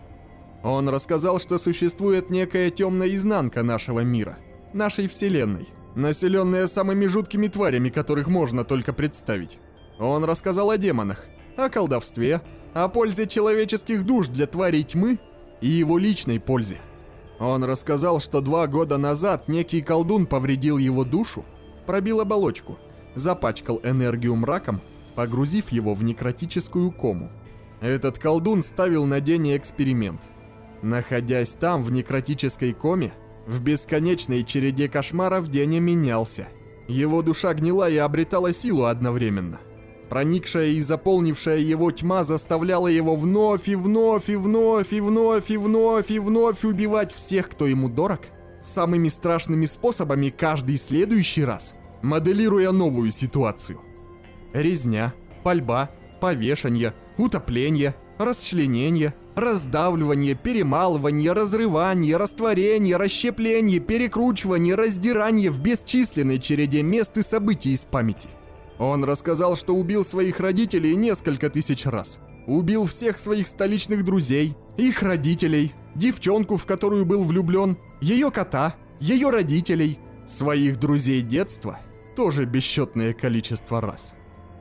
Он 0.64 0.90
рассказал, 0.90 1.40
что 1.40 1.58
существует 1.58 2.30
некая 2.30 2.70
темная 2.70 3.14
изнанка 3.14 3.64
нашего 3.64 4.00
мира, 4.00 4.38
нашей 4.74 5.08
вселенной, 5.08 5.68
населенная 5.96 6.68
самыми 6.68 7.06
жуткими 7.06 7.48
тварями, 7.48 7.90
которых 7.90 8.28
можно 8.28 8.64
только 8.64 8.94
представить. 8.94 9.60
Он 10.00 10.24
рассказал 10.24 10.70
о 10.70 10.78
демонах, 10.78 11.26
о 11.58 11.70
колдовстве, 11.70 12.42
о 12.74 12.88
пользе 12.88 13.28
человеческих 13.28 14.04
душ 14.04 14.28
для 14.28 14.48
тварей 14.48 14.84
тьмы 14.84 15.20
и 15.62 15.68
его 15.68 15.98
личной 15.98 16.40
пользе. 16.40 16.80
Он 17.40 17.64
рассказал, 17.64 18.20
что 18.20 18.42
два 18.42 18.68
года 18.68 18.98
назад 18.98 19.48
некий 19.48 19.82
колдун 19.82 20.26
повредил 20.26 20.78
его 20.78 21.04
душу, 21.04 21.46
пробил 21.86 22.22
оболочку, 22.22 22.78
запачкал 23.16 23.80
энергию 23.84 24.36
мраком, 24.36 24.82
погрузив 25.16 25.72
его 25.72 25.94
в 25.94 26.04
некротическую 26.04 26.92
кому. 26.92 27.30
Этот 27.82 28.18
колдун 28.18 28.64
ставил 28.64 29.06
на 29.06 29.20
Дене 29.20 29.58
эксперимент. 29.58 30.22
Находясь 30.82 31.54
там, 31.54 31.84
в 31.84 31.92
некротической 31.92 32.74
коме, 32.74 33.14
в 33.46 33.62
бесконечной 33.62 34.44
череде 34.44 34.88
кошмаров 34.90 35.50
Деня 35.50 35.80
менялся. 35.80 36.48
Его 36.88 37.22
душа 37.22 37.54
гнила 37.54 37.90
и 37.90 37.98
обретала 37.98 38.54
силу 38.54 38.86
одновременно– 38.86 39.60
Проникшая 40.14 40.68
и 40.68 40.80
заполнившая 40.80 41.58
его 41.58 41.90
тьма 41.92 42.24
заставляла 42.24 42.88
его 42.88 43.16
вновь 43.16 43.68
и 43.68 43.76
вновь 43.76 44.30
и 44.30 44.36
вновь 44.36 44.94
и 44.94 45.00
вновь 45.02 45.50
и 45.50 45.58
вновь 45.58 46.12
и 46.12 46.20
вновь 46.20 46.64
убивать 46.64 47.12
всех, 47.12 47.50
кто 47.50 47.66
ему 47.66 47.90
дорог, 47.90 48.20
самыми 48.62 49.08
страшными 49.08 49.66
способами 49.66 50.30
каждый 50.30 50.78
следующий 50.78 51.44
раз, 51.44 51.74
моделируя 52.04 52.72
новую 52.72 53.10
ситуацию. 53.10 53.82
Резня, 54.54 55.16
пальба, 55.42 55.90
повешение, 56.22 56.94
утопление, 57.18 57.96
расчленение, 58.20 59.16
раздавливание, 59.36 60.36
перемалывание, 60.36 61.32
разрывание, 61.32 62.18
растворение, 62.18 62.98
расщепление, 62.98 63.80
перекручивание, 63.80 64.76
раздирание 64.76 65.50
в 65.50 65.60
бесчисленной 65.60 66.40
череде 66.40 66.84
мест 66.84 67.18
и 67.18 67.24
событий 67.24 67.74
из 67.74 67.82
памяти– 67.82 68.28
он 68.80 69.04
рассказал, 69.04 69.56
что 69.56 69.76
убил 69.76 70.04
своих 70.04 70.40
родителей 70.40 70.96
несколько 70.96 71.50
тысяч 71.50 71.86
раз. 71.86 72.20
Убил 72.48 72.86
всех 72.86 73.18
своих 73.18 73.48
столичных 73.48 74.04
друзей, 74.04 74.58
их 74.78 75.02
родителей, 75.02 75.74
девчонку, 75.96 76.58
в 76.58 76.66
которую 76.66 77.06
был 77.06 77.24
влюблен, 77.24 77.78
ее 78.02 78.32
кота, 78.32 78.76
ее 79.00 79.30
родителей, 79.30 80.00
своих 80.28 80.80
друзей 80.80 81.22
детства, 81.22 81.80
тоже 82.16 82.46
бесчетное 82.46 83.14
количество 83.14 83.80
раз. 83.80 84.14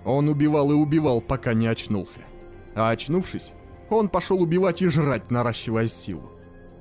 Он 0.05 0.29
убивал 0.29 0.71
и 0.71 0.75
убивал, 0.75 1.21
пока 1.21 1.55
не 1.55 1.67
очнулся. 1.67 2.21
А 2.75 2.91
очнувшись, 2.91 3.53
он 3.97 4.09
пошел 4.09 4.41
убивать 4.41 4.83
и 4.83 4.89
жрать, 4.89 5.31
наращивая 5.31 5.89
силу. 5.89 6.31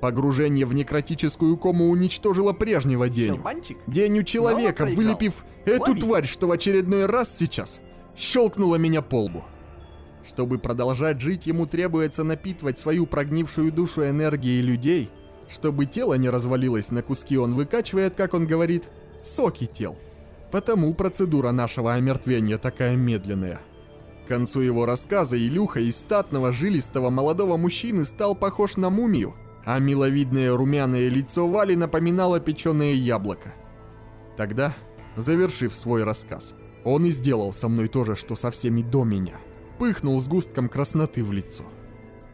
Погружение 0.00 0.66
в 0.66 0.74
некротическую 0.74 1.56
кому 1.56 1.88
уничтожило 1.90 2.52
прежнего 2.52 3.08
Деню. 3.08 3.42
Деню 3.86 4.24
человека, 4.24 4.84
вылепив 4.84 5.44
эту 5.64 5.94
тварь, 5.94 6.26
что 6.26 6.48
в 6.48 6.52
очередной 6.52 7.06
раз 7.06 7.36
сейчас 7.36 7.80
щелкнула 8.16 8.76
меня 8.76 9.00
по 9.00 9.22
лбу. 9.22 9.44
Чтобы 10.26 10.58
продолжать 10.58 11.20
жить, 11.20 11.46
ему 11.46 11.66
требуется 11.66 12.24
напитывать 12.24 12.78
свою 12.78 13.06
прогнившую 13.06 13.72
душу 13.72 14.08
энергией 14.08 14.60
людей. 14.60 15.10
Чтобы 15.48 15.86
тело 15.86 16.14
не 16.14 16.30
развалилось 16.30 16.90
на 16.90 17.02
куски, 17.02 17.36
он 17.36 17.54
выкачивает, 17.54 18.14
как 18.14 18.34
он 18.34 18.46
говорит, 18.46 18.84
соки 19.22 19.66
тел. 19.66 19.96
Потому 20.50 20.94
процедура 20.94 21.50
нашего 21.50 21.94
омертвения 21.94 22.58
такая 22.58 22.96
медленная. 22.96 23.60
К 24.24 24.28
концу 24.28 24.60
его 24.60 24.86
рассказа 24.86 25.36
Илюха 25.36 25.80
из 25.80 25.96
статного 25.96 26.52
жилистого 26.52 27.10
молодого 27.10 27.56
мужчины 27.56 28.04
стал 28.04 28.34
похож 28.34 28.76
на 28.76 28.88
мумию, 28.88 29.34
а 29.64 29.78
миловидное 29.78 30.56
румяное 30.56 31.08
лицо 31.08 31.48
Вали 31.48 31.76
напоминало 31.76 32.40
печеное 32.40 32.92
яблоко. 32.92 33.54
Тогда, 34.36 34.74
завершив 35.16 35.74
свой 35.74 36.04
рассказ, 36.04 36.54
он 36.84 37.04
и 37.04 37.10
сделал 37.10 37.52
со 37.52 37.68
мной 37.68 37.88
то 37.88 38.04
же, 38.04 38.16
что 38.16 38.34
со 38.34 38.50
всеми 38.50 38.82
до 38.82 39.04
меня. 39.04 39.34
Пыхнул 39.78 40.20
сгустком 40.20 40.68
красноты 40.68 41.24
в 41.24 41.32
лицо. 41.32 41.64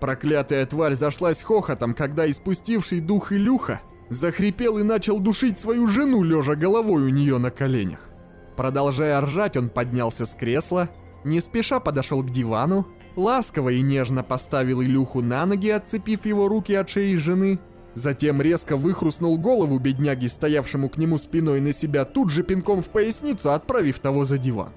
Проклятая 0.01 0.65
тварь 0.67 0.95
зашлась 0.95 1.43
хохотом, 1.43 1.95
когда 1.95 2.31
испустивший 2.31 3.01
дух 3.01 3.33
Илюха 3.33 3.81
захрипел 4.11 4.79
и 4.79 4.83
начал 4.83 5.19
душить 5.19 5.59
свою 5.59 5.87
жену, 5.87 6.23
лежа 6.23 6.55
головой 6.55 7.03
у 7.03 7.09
нее 7.09 7.39
на 7.39 7.51
коленях. 7.51 8.09
Продолжая 8.57 9.21
ржать, 9.21 9.57
он 9.57 9.71
поднялся 9.71 10.25
с 10.25 10.31
кресла, 10.31 10.89
не 11.29 11.41
спеша 11.41 11.79
подошел 11.79 12.23
к 12.23 12.31
дивану, 12.31 12.89
ласково 13.15 13.71
и 13.71 13.83
нежно 13.83 14.23
поставил 14.23 14.83
Илюху 14.83 15.23
на 15.23 15.47
ноги, 15.47 15.69
отцепив 15.69 16.27
его 16.27 16.49
руки 16.49 16.75
от 16.75 16.89
шеи 16.89 17.15
жены, 17.17 17.61
затем 17.95 18.41
резко 18.43 18.77
выхрустнул 18.77 19.39
голову 19.39 19.79
бедняги, 19.79 20.27
стоявшему 20.27 20.89
к 20.89 20.99
нему 20.99 21.19
спиной 21.19 21.61
на 21.61 21.73
себя, 21.73 22.05
тут 22.05 22.31
же 22.31 22.43
пинком 22.43 22.83
в 22.83 22.89
поясницу, 22.89 23.53
отправив 23.53 23.99
того 23.99 24.25
за 24.25 24.39
диван. 24.39 24.71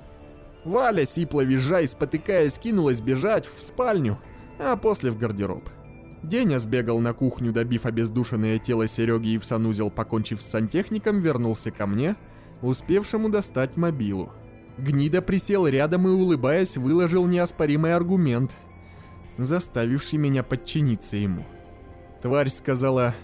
Валя, 0.65 1.05
сипло 1.05 1.41
визжа 1.41 1.81
и 1.81 1.87
спотыкаясь, 1.87 2.59
кинулась 2.59 3.01
бежать 3.01 3.47
в 3.47 3.61
спальню, 3.61 4.19
а 4.59 4.75
после 4.75 5.11
в 5.11 5.17
гардероб. 5.17 5.69
Деня 6.21 6.59
сбегал 6.59 6.99
на 6.99 7.13
кухню, 7.13 7.51
добив 7.51 7.87
обездушенное 7.87 8.59
тело 8.59 8.87
Сереги 8.87 9.29
и 9.29 9.37
в 9.39 9.45
санузел, 9.45 9.89
покончив 9.89 10.39
с 10.39 10.45
сантехником, 10.45 11.19
вернулся 11.19 11.71
ко 11.71 11.87
мне, 11.87 12.15
успевшему 12.61 13.29
достать 13.29 13.75
мобилу. 13.75 14.31
Гнида 14.77 15.21
присел 15.21 15.67
рядом 15.67 16.07
и, 16.07 16.11
улыбаясь, 16.11 16.77
выложил 16.77 17.25
неоспоримый 17.25 17.93
аргумент, 17.93 18.51
заставивший 19.37 20.17
меня 20.17 20.43
подчиниться 20.43 21.17
ему. 21.17 21.45
Тварь 22.21 22.49
сказала, 22.49 23.15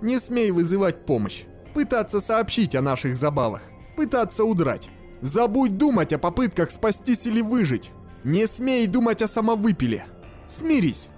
«Не 0.00 0.18
смей 0.18 0.50
вызывать 0.50 1.06
помощь, 1.06 1.44
пытаться 1.74 2.20
сообщить 2.20 2.74
о 2.74 2.82
наших 2.82 3.16
забавах, 3.16 3.62
пытаться 3.96 4.44
удрать. 4.44 4.88
Забудь 5.20 5.76
думать 5.76 6.12
о 6.12 6.18
попытках 6.18 6.70
спастись 6.70 7.26
или 7.26 7.42
выжить. 7.42 7.90
Не 8.24 8.46
смей 8.46 8.86
думать 8.86 9.22
о 9.22 9.28
самовыпиле. 9.28 10.06
Смирись. 10.48 11.08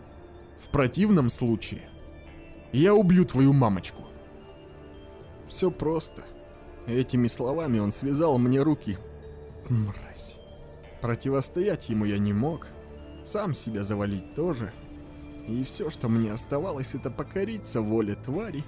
В 0.61 0.69
противном 0.69 1.29
случае 1.29 1.83
Я 2.73 2.95
убью 2.95 3.25
твою 3.25 3.53
мамочку. 3.53 4.05
Все 5.49 5.71
просто. 5.71 6.23
Этими 6.87 7.27
словами 7.27 7.79
он 7.79 7.93
связал 7.93 8.39
мне 8.39 8.63
руки. 8.63 8.99
Мразь. 9.73 10.37
Противостоять 11.01 11.89
ему 11.89 12.05
я 12.05 12.19
не 12.19 12.35
мог. 12.35 12.69
Сам 13.25 13.55
себя 13.55 13.85
завалить 13.85 14.35
тоже. 14.35 14.71
И 15.49 15.65
все, 15.65 15.89
что 15.89 16.11
мне 16.11 16.31
оставалось, 16.31 16.95
это 16.95 17.11
покориться 17.11 17.81
воле 17.81 18.15
твари, 18.15 18.65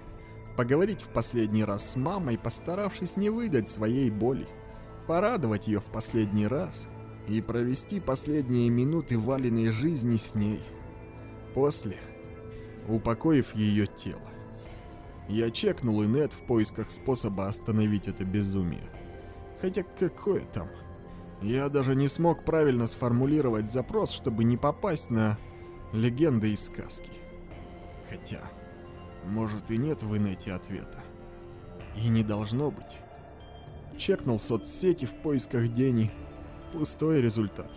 поговорить 0.57 1.03
в 1.03 1.09
последний 1.09 1.63
раз 1.63 1.91
с 1.91 1.97
мамой, 1.97 2.39
постаравшись 2.39 3.19
не 3.19 3.29
выдать 3.29 3.69
своей 3.69 4.11
боли, 4.11 4.47
порадовать 5.07 5.67
ее 5.67 5.81
в 5.81 5.85
последний 5.85 6.47
раз 6.47 6.87
и 7.29 7.43
провести 7.43 8.01
последние 8.01 8.71
минуты 8.71 9.19
валенной 9.19 9.73
жизни 9.73 10.17
с 10.17 10.35
ней. 10.35 10.63
После, 11.53 11.99
упокоив 12.89 13.55
ее 13.55 13.87
тело. 13.87 14.31
Я 15.29 15.51
чекнул 15.51 16.03
инет 16.03 16.33
в 16.33 16.47
поисках 16.47 16.91
способа 16.91 17.47
остановить 17.47 18.09
это 18.09 18.25
безумие. 18.25 18.89
Хотя 19.61 19.83
какое 19.83 20.47
там? 20.47 20.69
Я 21.45 21.69
даже 21.69 21.95
не 21.95 22.09
смог 22.09 22.43
правильно 22.43 22.87
сформулировать 22.87 23.71
запрос, 23.71 24.13
чтобы 24.13 24.45
не 24.45 24.57
попасть 24.57 25.11
на 25.11 25.37
легенды 25.93 26.51
и 26.51 26.57
сказки. 26.57 27.11
Хотя, 28.09 28.41
может 29.27 29.71
и 29.71 29.77
нет 29.77 30.03
в 30.03 30.17
инете 30.17 30.55
ответа. 30.55 31.05
И 32.03 32.09
не 32.09 32.25
должно 32.25 32.71
быть. 32.71 32.99
Чекнул 33.99 34.41
соцсети 34.41 35.05
в 35.05 35.13
поисках 35.17 35.69
Дени. 35.69 36.11
Пустой 36.73 37.21
результат. 37.21 37.71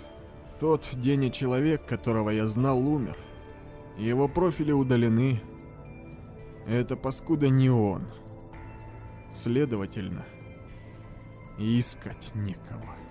Тот 0.61 0.87
Деня 0.93 1.29
человек, 1.29 1.85
которого 1.85 2.29
я 2.29 2.47
знал, 2.47 2.79
умер. 2.79 3.17
Его 3.97 4.29
профили 4.29 4.71
удалены. 4.71 5.41
Это 6.65 6.95
паскуда 6.95 7.49
не 7.49 7.69
он. 7.69 8.07
Следовательно, 9.29 10.25
искать 11.57 12.31
некого. 12.33 13.06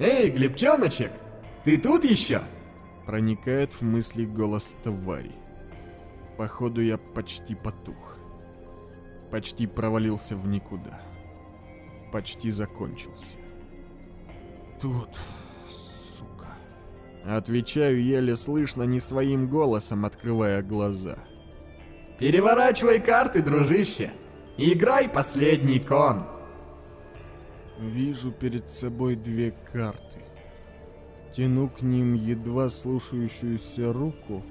«Эй, 0.00 0.30
Глебчоночек, 0.30 1.12
ты 1.62 1.76
тут 1.76 2.04
еще?» 2.04 2.40
Проникает 3.04 3.74
в 3.74 3.82
мысли 3.82 4.24
голос 4.24 4.74
твари. 4.82 5.34
Походу 6.38 6.80
я 6.80 6.96
почти 6.96 7.54
потух. 7.54 8.16
Почти 9.30 9.66
провалился 9.66 10.36
в 10.36 10.46
никуда. 10.46 11.02
Почти 12.12 12.50
закончился. 12.50 13.36
Тут, 14.80 15.18
сука. 15.68 16.48
Отвечаю 17.26 18.02
еле 18.02 18.36
слышно, 18.36 18.84
не 18.84 19.00
своим 19.00 19.48
голосом, 19.48 20.06
открывая 20.06 20.62
глаза. 20.62 21.18
«Переворачивай 22.18 23.00
карты, 23.00 23.42
дружище! 23.42 24.12
Играй 24.56 25.10
последний 25.10 25.78
кон!» 25.78 26.39
Вижу 27.80 28.30
перед 28.30 28.68
собой 28.68 29.16
две 29.16 29.52
карты. 29.72 30.18
Тяну 31.34 31.70
к 31.70 31.80
ним 31.80 32.12
едва 32.12 32.68
слушающуюся 32.68 33.90
руку, 33.90 34.42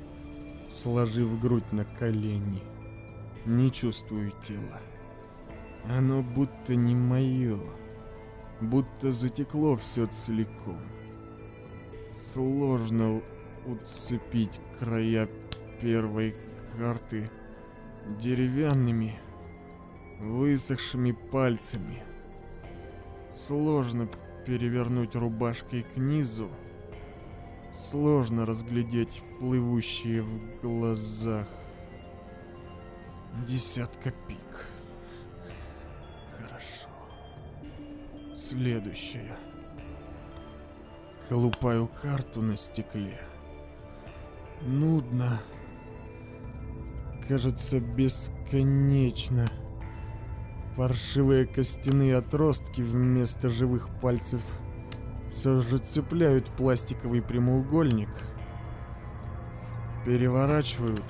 сложив 0.72 1.40
грудь 1.40 1.72
на 1.72 1.86
колени. 1.86 2.64
Не 3.46 3.72
чувствую 3.72 4.32
тела. 4.48 4.82
Оно 5.86 6.24
будто 6.24 6.74
не 6.74 6.96
мое, 6.96 7.60
будто 8.62 9.12
затекло 9.12 9.78
все 9.78 10.08
целиком. 10.08 10.82
Сложно 12.34 13.22
уцепить 13.68 14.60
края 14.80 15.30
первой 15.82 16.36
карты 16.76 17.30
деревянными, 18.20 19.20
высохшими 20.20 21.12
пальцами. 21.12 22.09
Сложно 23.48 24.10
перевернуть 24.46 25.16
рубашкой 25.16 25.84
к 25.84 25.96
низу. 25.96 26.50
Сложно 27.74 28.46
разглядеть 28.46 29.24
плывущие 29.40 30.24
в 30.24 30.62
глазах 30.62 31.48
десятка 33.48 34.12
пик. 34.28 34.66
Хорошо. 36.36 36.90
Следующая. 38.36 39.38
Колупаю 41.30 41.88
карту 41.88 42.42
на 42.42 42.58
стекле. 42.58 43.22
Нудно. 44.62 45.40
Кажется, 47.28 47.80
бесконечно. 47.80 49.48
Паршивые 50.80 51.46
костяные 51.46 52.16
отростки 52.16 52.80
вместо 52.80 53.50
живых 53.50 53.90
пальцев 54.00 54.42
все 55.30 55.60
же 55.60 55.78
цепляют 55.78 56.46
пластиковый 56.52 57.22
прямоугольник. 57.22 58.08
Переворачивают. 60.06 61.04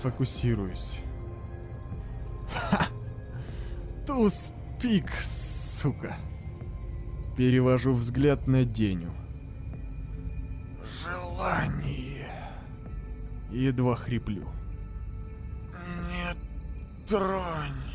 Фокусируюсь. 0.00 1.00
Ха! 2.52 2.86
Туз 4.06 4.52
пик, 4.80 5.10
сука. 5.20 6.18
Перевожу 7.36 7.94
взгляд 7.94 8.46
на 8.46 8.64
Деню. 8.64 9.10
Желание. 11.02 12.30
Едва 13.50 13.96
хриплю. 13.96 14.46
Не 16.08 16.36
тронь 17.08 17.87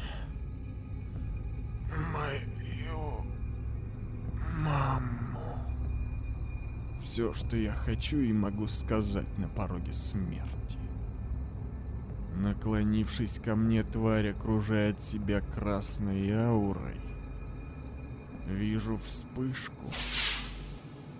Все, 7.13 7.31
что 7.31 7.55
я 7.55 7.75
хочу 7.75 8.17
и 8.17 8.33
могу 8.33 8.67
сказать 8.67 9.37
на 9.37 9.47
пороге 9.47 9.93
смерти. 9.93 10.79
Наклонившись 12.37 13.37
ко 13.37 13.55
мне, 13.55 13.83
тварь 13.83 14.29
окружает 14.29 14.99
себя 14.99 15.41
красной 15.41 16.31
аурой. 16.31 16.99
Вижу 18.47 18.97
вспышку. 18.97 19.91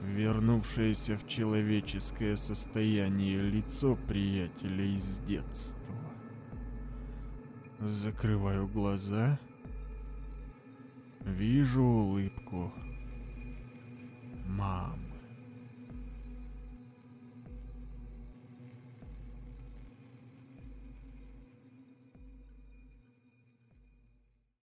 Вернувшееся 0.02 1.16
в 1.20 1.28
человеческое 1.28 2.38
состояние 2.38 3.44
лицо 3.44 3.96
приятеля 3.96 4.86
из 4.86 5.20
детства. 5.20 5.96
Закрываю 7.80 8.68
глаза. 8.68 9.40
Вижу 11.20 11.84
улыбку. 11.84 12.74
Мам. 14.48 15.03